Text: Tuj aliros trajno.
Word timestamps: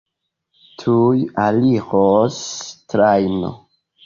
Tuj 0.83 1.19
aliros 1.43 2.41
trajno. 2.95 3.55